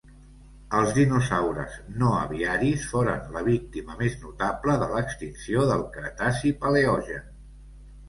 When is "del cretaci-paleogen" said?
5.71-7.35